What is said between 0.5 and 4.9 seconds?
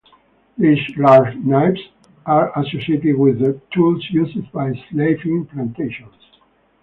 These large knives are associated with the tools used by